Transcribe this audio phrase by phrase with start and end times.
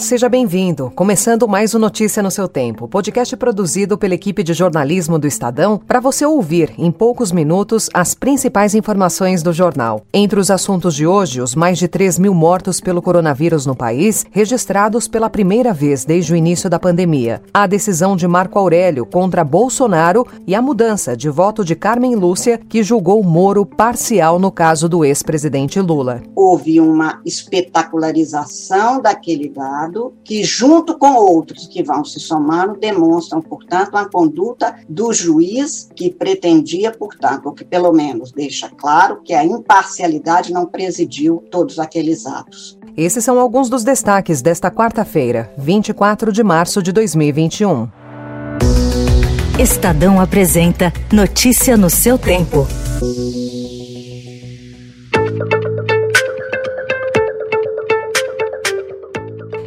[0.00, 0.90] Seja bem-vindo.
[0.96, 5.78] Começando mais um Notícia no seu tempo, podcast produzido pela equipe de jornalismo do Estadão
[5.78, 10.02] para você ouvir em poucos minutos as principais informações do jornal.
[10.12, 14.26] Entre os assuntos de hoje, os mais de 3 mil mortos pelo coronavírus no país,
[14.32, 19.44] registrados pela primeira vez desde o início da pandemia, a decisão de Marco Aurélio contra
[19.44, 24.88] Bolsonaro e a mudança de voto de Carmen Lúcia, que julgou Moro parcial no caso
[24.88, 26.22] do ex-presidente Lula.
[26.34, 29.83] Houve uma espetacularização daquele dado,
[30.24, 36.10] que, junto com outros que vão se somando, demonstram, portanto, a conduta do juiz que
[36.10, 42.26] pretendia, portanto, ou que pelo menos deixa claro que a imparcialidade não presidiu todos aqueles
[42.26, 42.78] atos.
[42.96, 47.88] Esses são alguns dos destaques desta quarta-feira, 24 de março de 2021.
[49.58, 52.66] Estadão apresenta Notícia no seu tempo.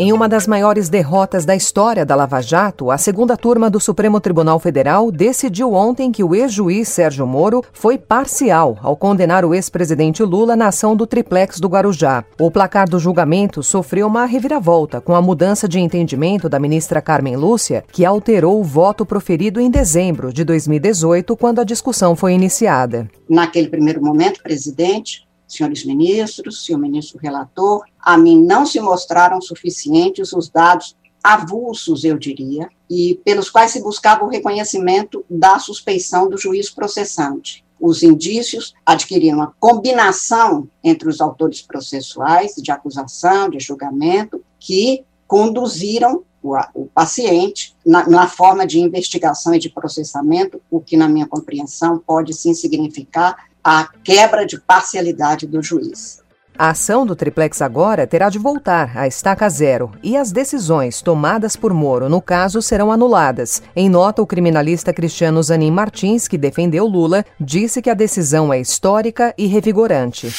[0.00, 4.20] Em uma das maiores derrotas da história da Lava Jato, a segunda turma do Supremo
[4.20, 10.22] Tribunal Federal decidiu ontem que o ex-juiz Sérgio Moro foi parcial ao condenar o ex-presidente
[10.22, 12.24] Lula na ação do triplex do Guarujá.
[12.38, 17.34] O placar do julgamento sofreu uma reviravolta com a mudança de entendimento da ministra Carmen
[17.34, 23.10] Lúcia, que alterou o voto proferido em dezembro de 2018, quando a discussão foi iniciada.
[23.28, 30.32] Naquele primeiro momento, presidente, senhores ministros, senhor ministro relator, a mim não se mostraram suficientes
[30.32, 36.38] os dados avulsos, eu diria, e pelos quais se buscava o reconhecimento da suspeição do
[36.38, 37.64] juiz processante.
[37.80, 46.24] Os indícios adquiriram uma combinação entre os autores processuais, de acusação, de julgamento, que conduziram
[46.42, 51.26] o, o paciente na, na, forma de investigação e de processamento, o que, na minha
[51.26, 56.22] compreensão, pode sim significar a quebra de parcialidade do juiz.
[56.58, 61.54] A ação do triplex agora terá de voltar à estaca zero e as decisões tomadas
[61.54, 63.62] por Moro no caso serão anuladas.
[63.76, 68.58] Em nota, o criminalista Cristiano Zanin Martins, que defendeu Lula, disse que a decisão é
[68.58, 70.32] histórica e revigorante.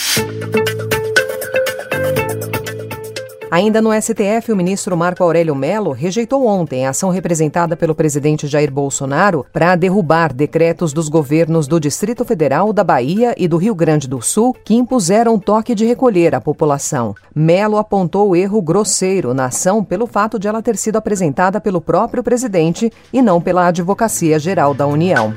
[3.51, 8.45] Ainda no STF, o ministro Marco Aurélio Mello rejeitou ontem a ação representada pelo presidente
[8.45, 13.73] Jair Bolsonaro para derrubar decretos dos governos do Distrito Federal, da Bahia e do Rio
[13.73, 17.15] Grande do Sul que impuseram toque de recolher à população.
[17.33, 21.81] Mello apontou o erro grosseiro na ação pelo fato de ela ter sido apresentada pelo
[21.81, 25.33] próprio presidente e não pela Advocacia Geral da União.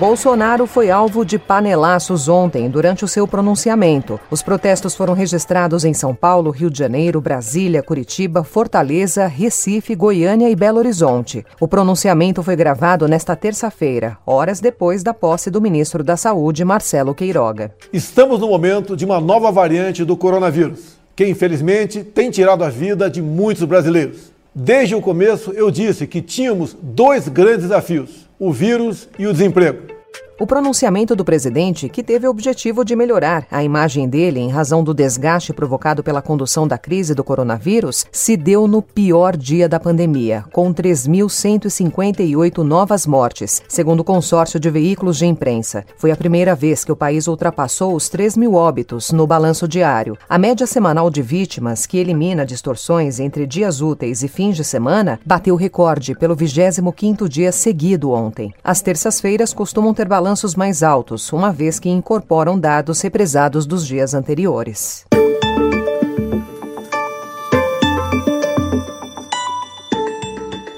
[0.00, 4.18] Bolsonaro foi alvo de panelaços ontem, durante o seu pronunciamento.
[4.30, 10.48] Os protestos foram registrados em São Paulo, Rio de Janeiro, Brasília, Curitiba, Fortaleza, Recife, Goiânia
[10.48, 11.44] e Belo Horizonte.
[11.60, 17.14] O pronunciamento foi gravado nesta terça-feira, horas depois da posse do ministro da Saúde, Marcelo
[17.14, 17.74] Queiroga.
[17.92, 23.10] Estamos no momento de uma nova variante do coronavírus, que infelizmente tem tirado a vida
[23.10, 24.32] de muitos brasileiros.
[24.54, 29.99] Desde o começo eu disse que tínhamos dois grandes desafios: o vírus e o desemprego.
[30.40, 34.82] O pronunciamento do presidente, que teve o objetivo de melhorar a imagem dele em razão
[34.82, 39.78] do desgaste provocado pela condução da crise do coronavírus, se deu no pior dia da
[39.78, 45.84] pandemia, com 3.158 novas mortes, segundo o consórcio de veículos de imprensa.
[45.98, 50.16] Foi a primeira vez que o país ultrapassou os 3 mil óbitos no balanço diário.
[50.26, 55.20] A média semanal de vítimas, que elimina distorções entre dias úteis e fins de semana,
[55.22, 58.54] bateu recorde pelo 25º dia seguido ontem.
[58.64, 63.84] As terças-feiras costumam ter balanço balanços mais altos, uma vez que incorporam dados represados dos
[63.84, 65.04] dias anteriores.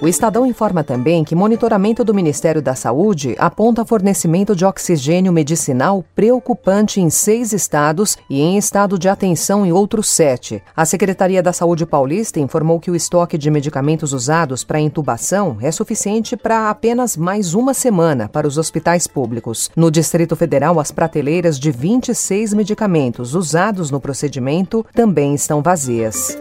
[0.02, 6.04] O Estadão informa também que monitoramento do Ministério da Saúde aponta fornecimento de oxigênio medicinal
[6.12, 10.60] preocupante em seis estados e em estado de atenção em outros sete.
[10.74, 15.70] A Secretaria da Saúde Paulista informou que o estoque de medicamentos usados para intubação é
[15.70, 19.70] suficiente para apenas mais uma semana para os hospitais públicos.
[19.76, 26.36] No Distrito Federal, as prateleiras de 26 medicamentos usados no procedimento também estão vazias.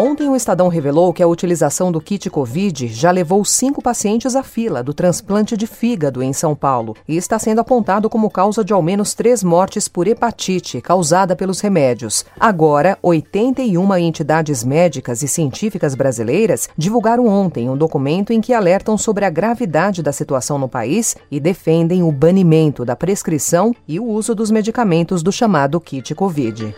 [0.00, 4.44] Ontem o Estadão revelou que a utilização do kit Covid já levou cinco pacientes à
[4.44, 8.72] fila do transplante de fígado em São Paulo e está sendo apontado como causa de
[8.72, 12.24] ao menos três mortes por hepatite causada pelos remédios.
[12.38, 19.24] Agora, 81 entidades médicas e científicas brasileiras divulgaram ontem um documento em que alertam sobre
[19.24, 24.32] a gravidade da situação no país e defendem o banimento da prescrição e o uso
[24.32, 26.72] dos medicamentos do chamado kit Covid.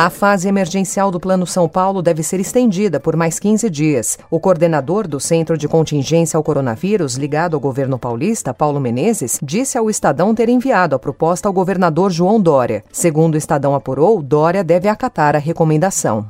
[0.00, 4.16] A fase emergencial do Plano São Paulo deve ser estendida por mais 15 dias.
[4.30, 9.76] O coordenador do Centro de Contingência ao Coronavírus, ligado ao governo paulista, Paulo Menezes, disse
[9.76, 12.84] ao Estadão ter enviado a proposta ao governador João Dória.
[12.92, 16.26] Segundo o Estadão apurou, Dória deve acatar a recomendação.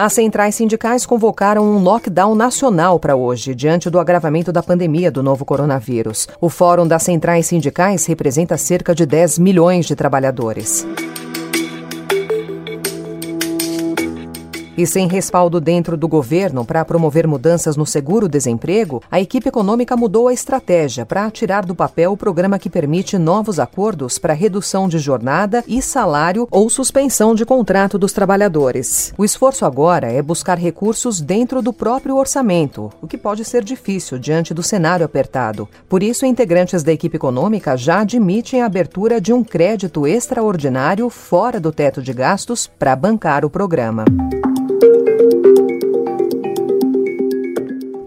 [0.00, 5.24] As centrais sindicais convocaram um lockdown nacional para hoje, diante do agravamento da pandemia do
[5.24, 6.28] novo coronavírus.
[6.40, 10.86] O Fórum das Centrais Sindicais representa cerca de 10 milhões de trabalhadores.
[14.78, 20.28] E sem respaldo dentro do governo para promover mudanças no seguro-desemprego, a equipe econômica mudou
[20.28, 25.00] a estratégia para tirar do papel o programa que permite novos acordos para redução de
[25.00, 29.12] jornada e salário ou suspensão de contrato dos trabalhadores.
[29.18, 34.16] O esforço agora é buscar recursos dentro do próprio orçamento, o que pode ser difícil
[34.16, 35.68] diante do cenário apertado.
[35.88, 41.58] Por isso, integrantes da equipe econômica já admitem a abertura de um crédito extraordinário fora
[41.58, 44.04] do teto de gastos para bancar o programa.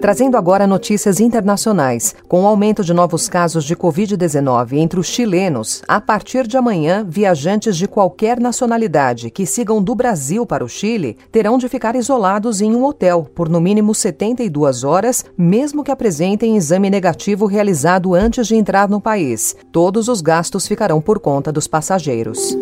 [0.02, 2.16] Trazendo agora notícias internacionais.
[2.28, 7.06] Com o aumento de novos casos de Covid-19 entre os chilenos, a partir de amanhã,
[7.08, 12.62] viajantes de qualquer nacionalidade que sigam do Brasil para o Chile terão de ficar isolados
[12.62, 18.48] em um hotel por no mínimo 72 horas, mesmo que apresentem exame negativo realizado antes
[18.48, 19.56] de entrar no país.
[19.72, 22.58] Todos os gastos ficarão por conta dos passageiros.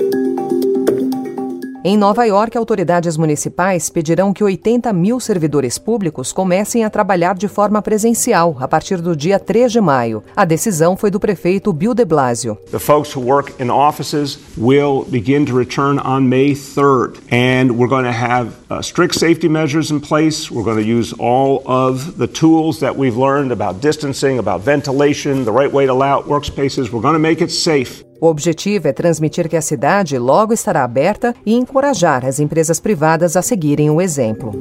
[1.82, 7.48] Em Nova York, autoridades municipais pedirão que 80 mil servidores públicos comecem a trabalhar de
[7.48, 10.22] forma presencial a partir do dia 3 de maio.
[10.36, 12.58] A decisão foi do prefeito Bill de Blasio.
[12.70, 17.88] The folks who work in offices will begin to return on May 3rd, and we're
[17.88, 20.52] going to have uh, strict safety measures in place.
[20.52, 25.46] We're going to use all of the tools that we've learned about distancing, about ventilation,
[25.46, 26.92] the right way to out workspaces.
[26.92, 28.04] We're going to make it safe.
[28.22, 33.38] O objetivo é transmitir que a cidade logo estará aberta e encorajar as empresas privadas
[33.38, 34.52] a seguirem o exemplo.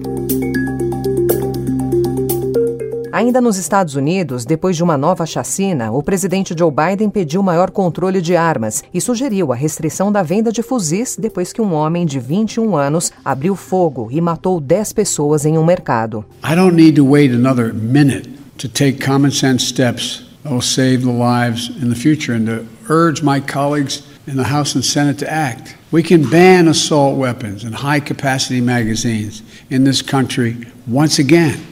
[3.11, 7.73] Ainda nos Estados Unidos, depois de uma nova chacina, o presidente Joe Biden pediu maior
[7.73, 12.07] controle de armas e sugeriu a restrição da venda de fuzis depois que um homem
[12.07, 16.25] de 21 anos abriu fogo e matou 10 pessoas em um mercado.
[16.49, 20.99] I don't need to wait another minute to take common sense steps that will save
[20.99, 25.19] the lives in the future and to urge my colleagues in the House and Senate
[25.19, 25.77] to act.
[25.91, 31.65] We can ban assault weapons and high capacity magazines in this country once again.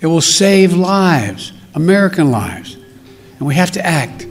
[0.00, 2.76] It will save lives, American lives,
[3.38, 4.26] and we have to act.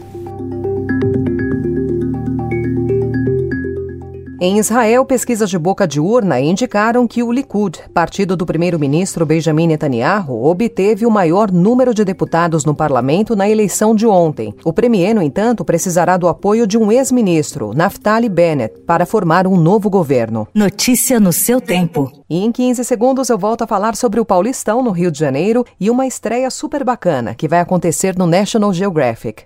[4.45, 9.65] Em Israel, pesquisas de boca de urna indicaram que o Likud, partido do primeiro-ministro Benjamin
[9.65, 14.53] Netanyahu, obteve o maior número de deputados no parlamento na eleição de ontem.
[14.63, 19.57] O premier, no entanto, precisará do apoio de um ex-ministro, Naftali Bennett, para formar um
[19.57, 20.47] novo governo.
[20.53, 22.11] Notícia no seu tempo.
[22.29, 25.65] E em 15 segundos eu volto a falar sobre o Paulistão no Rio de Janeiro
[25.79, 29.45] e uma estreia super bacana que vai acontecer no National Geographic.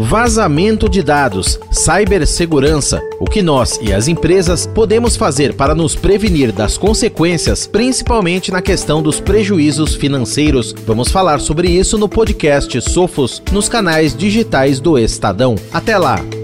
[0.00, 6.52] Vazamento de dados, cibersegurança, o que nós e as empresas podemos fazer para nos prevenir
[6.52, 10.72] das consequências, principalmente na questão dos prejuízos financeiros.
[10.86, 15.56] Vamos falar sobre isso no podcast Sofos, nos canais digitais do Estadão.
[15.72, 16.37] Até lá!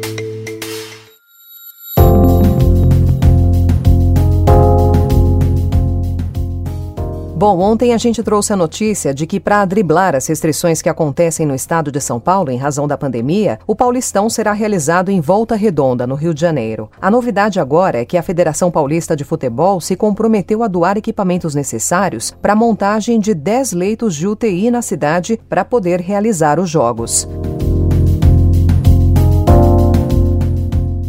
[7.44, 11.44] Bom, ontem a gente trouxe a notícia de que, para driblar as restrições que acontecem
[11.44, 15.54] no estado de São Paulo em razão da pandemia, o Paulistão será realizado em Volta
[15.54, 16.90] Redonda, no Rio de Janeiro.
[16.98, 21.54] A novidade agora é que a Federação Paulista de Futebol se comprometeu a doar equipamentos
[21.54, 26.70] necessários para a montagem de 10 leitos de UTI na cidade para poder realizar os
[26.70, 27.28] jogos.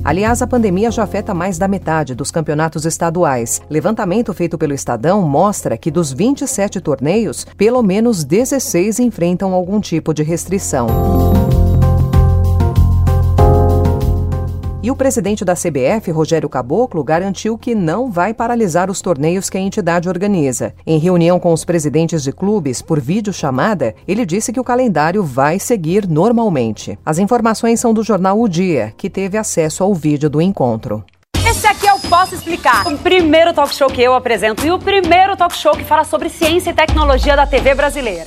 [0.06, 3.60] Aliás, a pandemia já afeta mais da metade dos campeonatos estaduais.
[3.68, 10.14] Levantamento feito pelo Estadão mostra que dos 27 torneios, pelo menos 16 enfrentam algum tipo
[10.14, 11.45] de restrição.
[14.86, 19.58] E o presidente da CBF, Rogério Caboclo, garantiu que não vai paralisar os torneios que
[19.58, 20.76] a entidade organiza.
[20.86, 25.58] Em reunião com os presidentes de clubes por videochamada, ele disse que o calendário vai
[25.58, 27.00] seguir normalmente.
[27.04, 31.04] As informações são do jornal O Dia, que teve acesso ao vídeo do encontro.
[31.50, 32.86] Esse aqui eu posso explicar.
[32.86, 36.30] O primeiro talk show que eu apresento e o primeiro talk show que fala sobre
[36.30, 38.26] ciência e tecnologia da TV brasileira.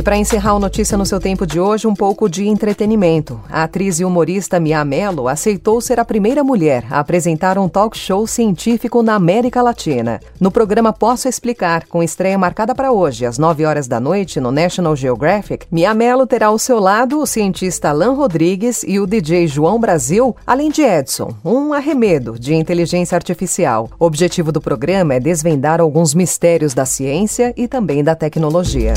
[0.00, 3.38] E para encerrar o Notícia no seu tempo de hoje, um pouco de entretenimento.
[3.50, 7.98] A atriz e humorista Mia Mello aceitou ser a primeira mulher a apresentar um talk
[7.98, 10.18] show científico na América Latina.
[10.40, 14.50] No programa Posso Explicar, com estreia marcada para hoje, às 9 horas da noite, no
[14.50, 19.48] National Geographic, Mia Mello terá ao seu lado o cientista Alan Rodrigues e o DJ
[19.48, 23.90] João Brasil, além de Edson, um arremedo de inteligência artificial.
[23.98, 28.94] O objetivo do programa é desvendar alguns mistérios da ciência e também da tecnologia.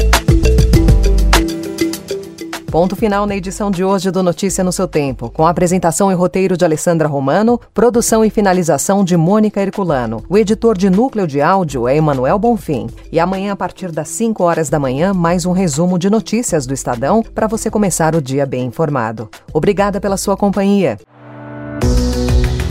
[2.73, 6.15] Ponto final na edição de hoje do Notícia no seu Tempo, com a apresentação e
[6.15, 10.23] roteiro de Alessandra Romano, produção e finalização de Mônica Herculano.
[10.27, 12.87] O editor de núcleo de áudio é Emanuel Bonfim.
[13.11, 16.73] E amanhã, a partir das 5 horas da manhã, mais um resumo de notícias do
[16.73, 19.29] Estadão para você começar o dia bem informado.
[19.53, 20.97] Obrigada pela sua companhia.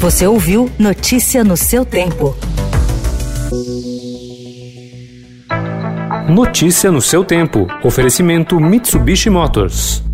[0.01, 2.35] Você ouviu Notícia no seu tempo.
[6.29, 7.67] Notícia no seu tempo.
[7.83, 10.12] Oferecimento Mitsubishi Motors.